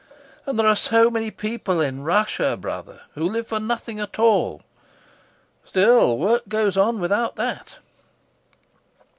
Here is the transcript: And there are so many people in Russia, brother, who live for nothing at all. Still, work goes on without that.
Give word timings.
And 0.47 0.57
there 0.57 0.65
are 0.65 0.75
so 0.75 1.11
many 1.11 1.29
people 1.29 1.79
in 1.79 2.01
Russia, 2.03 2.57
brother, 2.57 3.01
who 3.13 3.29
live 3.29 3.45
for 3.45 3.59
nothing 3.59 3.99
at 3.99 4.17
all. 4.17 4.63
Still, 5.63 6.17
work 6.17 6.47
goes 6.47 6.75
on 6.75 6.99
without 6.99 7.35
that. 7.35 7.77